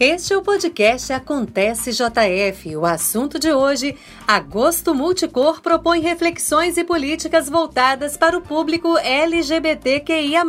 Este 0.00 0.32
é 0.32 0.36
o 0.36 0.42
podcast 0.42 1.12
Acontece 1.12 1.90
JF. 1.90 2.76
O 2.76 2.86
assunto 2.86 3.36
de 3.36 3.52
hoje: 3.52 3.96
Agosto 4.28 4.94
Multicor 4.94 5.60
propõe 5.60 6.00
reflexões 6.00 6.76
e 6.76 6.84
políticas 6.84 7.48
voltadas 7.48 8.16
para 8.16 8.38
o 8.38 8.40
público 8.40 8.96
LGBTQIA. 8.96 10.44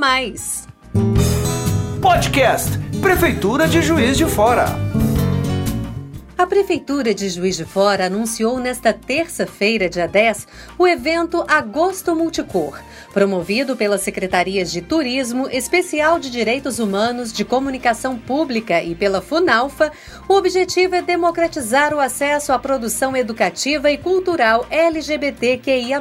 Podcast 1.99 2.77
Prefeitura 3.01 3.67
de 3.67 3.81
Juiz 3.81 4.15
de 4.15 4.25
Fora. 4.25 4.88
A 6.39 6.47
Prefeitura 6.47 7.13
de 7.13 7.27
Juiz 7.27 7.57
de 7.57 7.65
Fora 7.65 8.05
anunciou 8.05 8.61
nesta 8.61 8.93
terça-feira, 8.93 9.89
dia 9.89 10.07
10, 10.07 10.47
o 10.77 10.87
evento 10.87 11.43
Agosto 11.45 12.15
Multicor, 12.15 12.79
promovido 13.11 13.75
pelas 13.75 13.99
Secretarias 13.99 14.71
de 14.71 14.81
Turismo, 14.81 15.49
Especial 15.49 16.17
de 16.17 16.29
Direitos 16.29 16.79
Humanos, 16.79 17.33
de 17.33 17.43
Comunicação 17.43 18.17
Pública 18.17 18.81
e 18.81 18.95
pela 18.95 19.21
FUNALFA. 19.21 19.91
O 20.29 20.35
objetivo 20.35 20.95
é 20.95 21.01
democratizar 21.01 21.93
o 21.93 21.99
acesso 21.99 22.53
à 22.53 22.57
produção 22.57 23.17
educativa 23.17 23.91
e 23.91 23.97
cultural 23.97 24.65
LGBTQIA, 24.69 25.99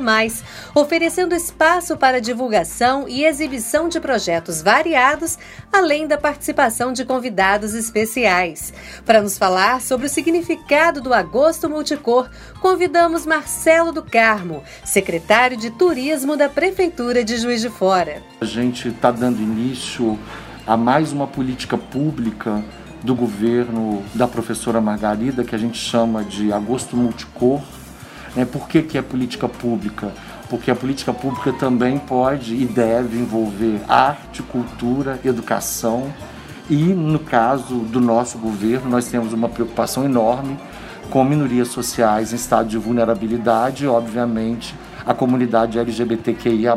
oferecendo 0.72 1.34
espaço 1.34 1.96
para 1.96 2.20
divulgação 2.20 3.08
e 3.08 3.24
exibição 3.24 3.88
de 3.88 3.98
projetos 3.98 4.62
variados, 4.62 5.36
além 5.72 6.06
da 6.06 6.16
participação 6.16 6.92
de 6.92 7.04
convidados 7.04 7.74
especiais. 7.74 8.72
Para 9.04 9.20
nos 9.20 9.36
falar 9.36 9.80
sobre 9.80 10.06
o 10.06 10.08
significado 10.28 11.00
do 11.00 11.14
Agosto 11.14 11.70
Multicor, 11.70 12.28
convidamos 12.60 13.24
Marcelo 13.24 13.92
do 13.92 14.02
Carmo, 14.02 14.62
secretário 14.84 15.56
de 15.56 15.70
Turismo 15.70 16.36
da 16.36 16.50
Prefeitura 16.50 17.24
de 17.24 17.38
Juiz 17.38 17.62
de 17.62 17.70
Fora. 17.70 18.22
A 18.42 18.44
gente 18.44 18.88
está 18.88 19.10
dando 19.10 19.40
início 19.40 20.18
a 20.66 20.76
mais 20.76 21.14
uma 21.14 21.26
política 21.26 21.78
pública 21.78 22.62
do 23.02 23.14
governo 23.14 24.04
da 24.14 24.28
professora 24.28 24.82
Margarida, 24.82 25.42
que 25.44 25.54
a 25.54 25.58
gente 25.58 25.78
chama 25.78 26.22
de 26.22 26.52
Agosto 26.52 26.94
Multicor. 26.94 27.62
Né? 28.36 28.44
Por 28.44 28.68
que, 28.68 28.82
que 28.82 28.98
é 28.98 29.02
política 29.02 29.48
pública? 29.48 30.12
Porque 30.50 30.70
a 30.70 30.74
política 30.74 31.14
pública 31.14 31.54
também 31.54 31.98
pode 31.98 32.54
e 32.54 32.66
deve 32.66 33.16
envolver 33.16 33.80
arte, 33.88 34.42
cultura, 34.42 35.18
educação 35.24 36.12
e 36.70 36.76
no 36.76 37.18
caso 37.18 37.76
do 37.76 38.00
nosso 38.00 38.38
governo, 38.38 38.90
nós 38.90 39.06
temos 39.06 39.32
uma 39.32 39.48
preocupação 39.48 40.04
enorme 40.04 40.58
com 41.10 41.24
minorias 41.24 41.68
sociais 41.68 42.32
em 42.32 42.36
estado 42.36 42.68
de 42.68 42.76
vulnerabilidade, 42.76 43.86
obviamente, 43.86 44.74
a 45.06 45.14
comunidade 45.14 45.78
LGBTQIA+, 45.78 46.76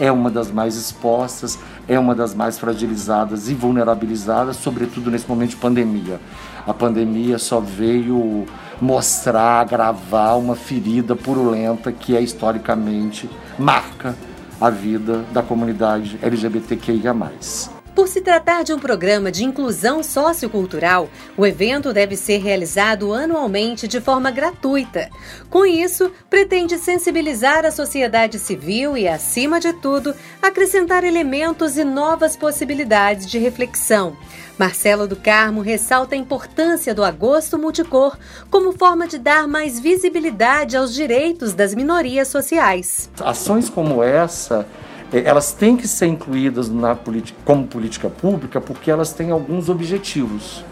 é 0.00 0.10
uma 0.10 0.30
das 0.30 0.50
mais 0.50 0.74
expostas, 0.74 1.58
é 1.86 1.98
uma 1.98 2.14
das 2.14 2.34
mais 2.34 2.58
fragilizadas 2.58 3.50
e 3.50 3.54
vulnerabilizadas, 3.54 4.56
sobretudo 4.56 5.10
nesse 5.10 5.28
momento 5.28 5.50
de 5.50 5.56
pandemia. 5.56 6.18
A 6.66 6.72
pandemia 6.72 7.38
só 7.38 7.60
veio 7.60 8.46
mostrar, 8.80 9.60
agravar 9.60 10.38
uma 10.38 10.56
ferida 10.56 11.14
purulenta 11.14 11.92
que 11.92 12.16
é 12.16 12.22
historicamente 12.22 13.28
marca 13.58 14.14
a 14.58 14.70
vida 14.70 15.22
da 15.32 15.42
comunidade 15.42 16.18
LGBTQIA+. 16.22 17.75
Por 17.96 18.08
se 18.08 18.20
tratar 18.20 18.62
de 18.62 18.74
um 18.74 18.78
programa 18.78 19.32
de 19.32 19.42
inclusão 19.42 20.02
sociocultural, 20.02 21.08
o 21.34 21.46
evento 21.46 21.94
deve 21.94 22.14
ser 22.14 22.42
realizado 22.42 23.14
anualmente 23.14 23.88
de 23.88 24.02
forma 24.02 24.30
gratuita. 24.30 25.08
Com 25.48 25.64
isso, 25.64 26.12
pretende 26.28 26.76
sensibilizar 26.76 27.64
a 27.64 27.70
sociedade 27.70 28.38
civil 28.38 28.98
e, 28.98 29.08
acima 29.08 29.58
de 29.58 29.72
tudo, 29.72 30.14
acrescentar 30.42 31.04
elementos 31.04 31.78
e 31.78 31.84
novas 31.84 32.36
possibilidades 32.36 33.26
de 33.26 33.38
reflexão. 33.38 34.14
Marcelo 34.58 35.08
do 35.08 35.16
Carmo 35.16 35.62
ressalta 35.62 36.14
a 36.14 36.18
importância 36.18 36.94
do 36.94 37.02
agosto 37.02 37.58
multicor 37.58 38.18
como 38.50 38.76
forma 38.76 39.08
de 39.08 39.16
dar 39.16 39.48
mais 39.48 39.80
visibilidade 39.80 40.76
aos 40.76 40.92
direitos 40.92 41.54
das 41.54 41.74
minorias 41.74 42.28
sociais. 42.28 43.08
Ações 43.18 43.70
como 43.70 44.02
essa 44.02 44.66
elas 45.12 45.52
têm 45.52 45.76
que 45.76 45.86
ser 45.86 46.06
incluídas 46.06 46.68
na 46.68 46.96
como 47.44 47.66
política 47.66 48.08
pública 48.08 48.60
porque 48.60 48.90
elas 48.90 49.12
têm 49.12 49.30
alguns 49.30 49.68
objetivos. 49.68 50.64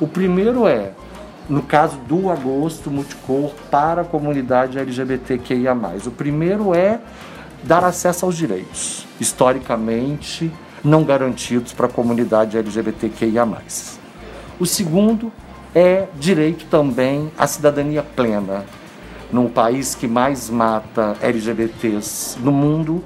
O 0.00 0.06
primeiro 0.06 0.66
é, 0.66 0.92
no 1.48 1.62
caso 1.62 1.96
do 2.08 2.30
agosto 2.30 2.90
multicor 2.90 3.52
para 3.70 4.02
a 4.02 4.04
comunidade 4.04 4.78
LGBTQIA+. 4.78 5.74
O 6.06 6.10
primeiro 6.10 6.74
é 6.74 7.00
dar 7.62 7.84
acesso 7.84 8.24
aos 8.24 8.36
direitos, 8.36 9.06
historicamente 9.20 10.50
não 10.84 11.04
garantidos 11.04 11.72
para 11.72 11.86
a 11.86 11.88
comunidade 11.88 12.56
LGBTQIA+. 12.56 13.46
O 14.58 14.66
segundo 14.66 15.32
é 15.74 16.06
direito 16.18 16.66
também 16.66 17.30
à 17.38 17.46
cidadania 17.46 18.02
plena. 18.02 18.64
Num 19.32 19.48
país 19.48 19.94
que 19.94 20.06
mais 20.06 20.50
mata 20.50 21.16
LGBTs 21.22 22.38
no 22.40 22.52
mundo, 22.52 23.02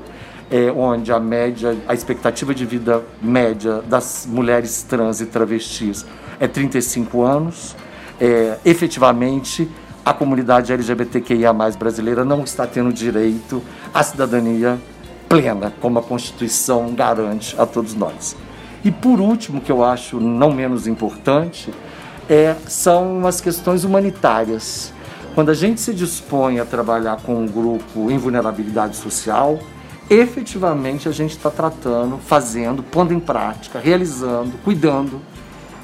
é, 0.50 0.70
onde 0.70 1.12
a 1.12 1.18
média, 1.18 1.76
a 1.88 1.94
expectativa 1.94 2.54
de 2.54 2.64
vida 2.64 3.02
média 3.20 3.82
das 3.82 4.26
mulheres 4.28 4.82
trans 4.82 5.20
e 5.20 5.26
travestis 5.26 6.04
é 6.38 6.46
35 6.46 7.22
anos. 7.22 7.74
É, 8.20 8.58
efetivamente, 8.64 9.68
a 10.04 10.12
comunidade 10.12 10.72
LGBTQIA 10.72 11.52
brasileira 11.78 12.24
não 12.24 12.44
está 12.44 12.66
tendo 12.66 12.92
direito 12.92 13.62
à 13.92 14.02
cidadania 14.02 14.78
plena, 15.28 15.72
como 15.80 15.98
a 15.98 16.02
Constituição 16.02 16.94
garante 16.94 17.60
a 17.60 17.66
todos 17.66 17.94
nós. 17.94 18.36
E 18.84 18.90
por 18.92 19.20
último, 19.20 19.60
que 19.60 19.72
eu 19.72 19.82
acho 19.82 20.20
não 20.20 20.52
menos 20.52 20.86
importante, 20.86 21.74
é, 22.30 22.54
são 22.68 23.26
as 23.26 23.40
questões 23.40 23.82
humanitárias. 23.82 24.92
Quando 25.34 25.50
a 25.50 25.54
gente 25.54 25.80
se 25.80 25.92
dispõe 25.92 26.60
a 26.60 26.64
trabalhar 26.64 27.20
com 27.22 27.34
um 27.34 27.46
grupo 27.46 28.10
em 28.10 28.16
vulnerabilidade 28.16 28.96
social, 28.96 29.58
efetivamente 30.08 31.08
a 31.08 31.12
gente 31.12 31.32
está 31.32 31.50
tratando, 31.50 32.18
fazendo, 32.18 32.82
pondo 32.82 33.12
em 33.12 33.20
prática, 33.20 33.78
realizando, 33.78 34.52
cuidando 34.64 35.20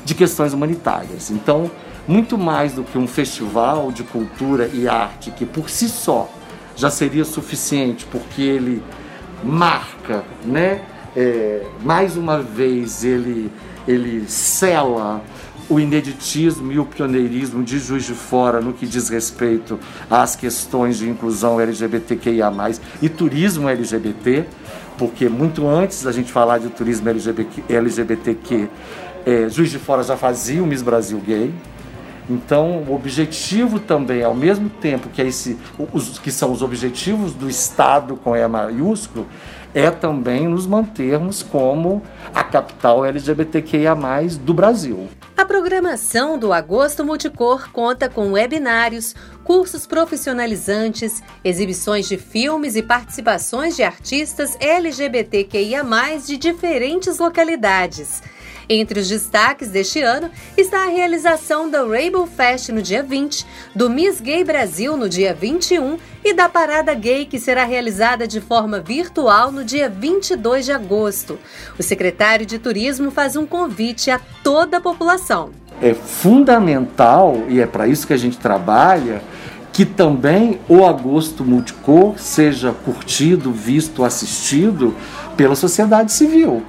de 0.05 0.15
questões 0.15 0.53
humanitárias. 0.53 1.31
Então, 1.31 1.71
muito 2.07 2.37
mais 2.37 2.73
do 2.73 2.83
que 2.83 2.99
um 2.99 3.07
festival 3.07 3.93
de 3.93 4.03
cultura 4.03 4.69
e 4.73 4.89
arte 4.89 5.31
que 5.31 5.47
por 5.47 5.71
si 5.71 5.89
só 5.89 6.29
já 6.75 6.91
seria 6.91 7.25
suficiente, 7.25 8.07
porque 8.07 8.43
ele 8.43 8.83
marca, 9.45 10.25
né? 10.45 10.83
É, 11.15 11.67
mais 11.83 12.17
uma 12.17 12.41
vez 12.41 13.05
ele 13.05 13.53
ele 13.87 14.29
sela 14.29 15.21
o 15.73 15.81
ineditismo 15.81 16.71
e 16.71 16.79
o 16.79 16.85
pioneirismo 16.85 17.65
de 17.65 17.79
Juiz 17.79 18.05
de 18.05 18.13
Fora 18.13 18.61
no 18.61 18.75
que 18.75 18.87
diz 18.87 19.09
respeito 19.09 19.81
às 20.11 20.37
questões 20.37 20.99
de 20.99 21.09
inclusão 21.09 21.59
LGBTQIA+, 21.59 22.53
e 23.01 23.09
turismo 23.09 23.69
LGBT, 23.69 24.45
porque 24.99 25.31
muito 25.31 25.67
antes 25.67 26.03
da 26.03 26.13
gente 26.13 26.31
falar 26.31 26.59
de 26.59 26.69
turismo 26.69 27.09
LGBT, 27.09 27.75
LGBTQ, 27.75 28.69
é, 29.25 29.49
Juiz 29.49 29.71
de 29.71 29.79
Fora 29.79 30.03
já 30.03 30.17
fazia 30.17 30.63
o 30.63 30.67
Miss 30.67 30.83
Brasil 30.83 31.19
Gay, 31.27 31.55
então, 32.31 32.85
o 32.87 32.95
objetivo 32.95 33.81
também, 33.81 34.23
ao 34.23 34.35
mesmo 34.35 34.71
tempo 34.71 35.09
que, 35.09 35.21
é 35.21 35.27
esse, 35.27 35.59
os, 35.93 36.19
que 36.19 36.31
são 36.31 36.53
os 36.53 36.63
objetivos 36.63 37.35
do 37.35 37.51
Estado 37.51 38.15
com 38.17 38.37
E 38.37 38.47
maiúsculo, 38.47 39.27
é 39.75 39.91
também 39.91 40.47
nos 40.47 40.67
mantermos 40.67 41.43
como 41.43 42.03
a 42.33 42.45
capital 42.45 43.05
LGBTQIA+, 43.05 43.97
do 44.41 44.55
Brasil. 44.55 45.09
Programação 45.73 46.39
do 46.39 46.53
Agosto 46.53 47.03
Multicor 47.03 47.71
conta 47.73 48.07
com 48.07 48.33
webinários, 48.33 49.17
cursos 49.43 49.87
profissionalizantes, 49.87 51.23
exibições 51.43 52.07
de 52.07 52.19
filmes 52.19 52.77
e 52.77 52.83
participações 52.83 53.75
de 53.75 53.83
artistas 53.83 54.55
LGBTQIA+, 54.61 55.83
de 56.27 56.37
diferentes 56.37 57.17
localidades. 57.17 58.23
Entre 58.69 59.01
os 59.01 59.09
destaques 59.09 59.71
deste 59.71 60.03
ano 60.03 60.31
está 60.59 60.85
a 60.85 60.91
realização 60.91 61.71
da 61.71 61.83
Rainbow 61.83 62.27
Fest 62.27 62.69
no 62.69 62.83
dia 62.83 63.03
20, 63.03 63.47
do 63.75 63.89
Miss 63.89 64.21
Gay 64.21 64.45
Brasil 64.45 64.95
no 64.95 65.09
dia 65.09 65.33
21 65.33 65.99
e 66.23 66.35
da 66.35 66.51
Parada 66.51 66.93
Gay 66.93 67.25
que 67.25 67.41
será 67.41 67.65
realizada 67.65 68.29
de 68.29 68.43
forma 68.43 68.79
virtual 68.79 69.51
no 69.51 69.65
dia 69.65 69.89
22 69.89 70.67
de 70.67 70.73
agosto. 70.73 71.39
O 71.79 71.83
secretário 71.83 72.45
de 72.45 72.59
Turismo 72.59 73.11
faz 73.11 73.37
um 73.37 73.47
convite 73.47 74.11
a 74.11 74.21
toda 74.45 74.77
a 74.77 74.81
população. 74.81 75.62
É 75.83 75.95
fundamental, 75.95 77.43
e 77.49 77.61
é 77.61 77.67
para 77.67 77.89
isso 77.89 78.07
que 78.07 78.13
a 78.13 78.17
gente 78.17 78.39
trabalha, 78.39 79.21
que 79.73 79.85
também 79.85 80.61
o 80.69 80.87
agosto 80.87 81.45
multicor 81.45 82.15
seja 82.19 82.73
curtido, 82.73 83.51
visto, 83.51 84.05
assistido 84.05 84.95
pela 85.37 85.57
sociedade 85.57 86.13
civil. 86.13 86.63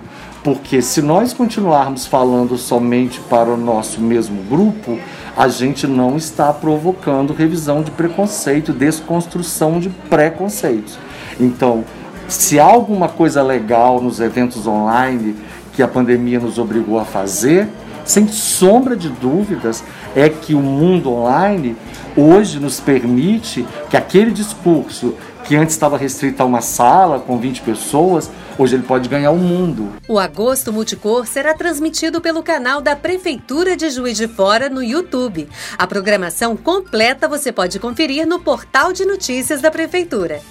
Porque 0.44 0.82
se 0.82 1.02
nós 1.02 1.32
continuarmos 1.32 2.08
falando 2.08 2.58
somente 2.58 3.20
para 3.30 3.50
o 3.50 3.56
nosso 3.56 4.02
mesmo 4.02 4.42
grupo, 4.44 4.98
a 5.38 5.48
gente 5.48 5.86
não 5.86 6.18
está 6.18 6.52
provocando 6.52 7.34
revisão 7.34 7.82
de 7.82 7.92
preconceito, 7.92 8.74
desconstrução 8.74 9.80
de 9.80 9.90
preconceitos. 9.90 10.98
Então, 11.40 11.84
se 12.28 12.60
há 12.60 12.66
alguma 12.66 13.08
coisa 13.08 13.44
legal 13.44 14.02
nos 14.02 14.20
eventos 14.20 14.66
online 14.66 15.36
que 15.74 15.84
a 15.84 15.88
pandemia 15.88 16.40
nos 16.40 16.58
obrigou 16.58 17.00
a 17.00 17.06
fazer, 17.06 17.68
sem 18.06 18.28
sombra 18.28 18.96
de 18.96 19.10
dúvidas, 19.10 19.84
é 20.16 20.30
que 20.30 20.54
o 20.54 20.62
mundo 20.62 21.12
online 21.12 21.76
hoje 22.16 22.60
nos 22.60 22.80
permite 22.80 23.66
que 23.90 23.98
aquele 23.98 24.32
discurso 24.32 25.16
que 25.44 25.56
antes 25.56 25.76
estava 25.76 25.98
restrito 25.98 26.42
a 26.42 26.46
uma 26.46 26.62
sala 26.62 27.20
com 27.20 27.38
20 27.38 27.62
pessoas, 27.62 28.32
hoje 28.58 28.76
ele 28.76 28.84
pode 28.84 29.10
ganhar 29.10 29.32
o 29.32 29.38
mundo. 29.38 29.90
O 30.08 30.18
Agosto 30.18 30.72
Multicor 30.72 31.28
será 31.28 31.54
transmitido 31.54 32.22
pelo 32.22 32.42
canal 32.42 32.82
da 32.82 32.96
Prefeitura 32.96 33.76
de 33.76 33.90
Juiz 33.90 34.18
de 34.18 34.28
Fora 34.28 34.70
no 34.70 34.82
YouTube. 34.82 35.50
A 35.78 35.86
programação 35.86 36.56
completa 36.56 37.28
você 37.28 37.52
pode 37.52 37.80
conferir 37.80 38.26
no 38.26 38.40
portal 38.40 38.94
de 38.94 39.06
notícias 39.06 39.62
da 39.62 39.70
Prefeitura. 39.70 40.42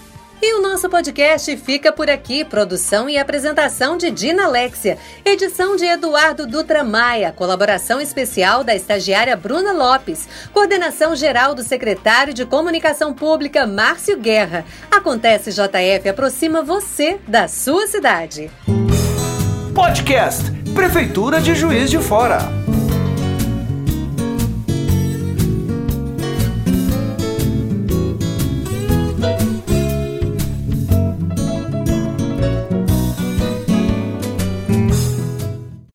E 0.45 0.55
o 0.55 0.61
nosso 0.61 0.91
podcast 0.91 1.57
fica 1.57 1.93
por 1.93 2.11
aqui. 2.11 2.45
Produção 2.45 3.09
e 3.09 3.17
apresentação 3.17 3.97
de 3.97 4.11
Dina 4.11 4.47
Alexia. 4.47 4.99
Edição 5.25 5.77
de 5.77 5.85
Eduardo 5.85 6.49
Dutra 6.49 6.83
Maia. 6.83 7.31
Colaboração 7.31 8.01
especial 8.01 8.65
da 8.65 8.75
estagiária 8.75 9.37
Bruna 9.37 9.73
Lopes. 9.73 10.29
Coordenação 10.53 11.15
geral 11.15 11.55
do 11.55 11.63
secretário 11.63 12.35
de 12.35 12.45
Comunicação 12.45 13.15
Pública, 13.15 13.69
Márcio 13.69 14.19
Guerra. 14.19 14.65
Acontece 14.91 15.53
JF 15.53 16.09
aproxima 16.09 16.61
você 16.61 17.21
da 17.29 17.47
sua 17.47 17.87
cidade. 17.87 18.51
Podcast 19.73 20.51
Prefeitura 20.75 21.41
de 21.41 21.55
Juiz 21.55 21.89
de 21.89 21.99
Fora. 21.99 22.62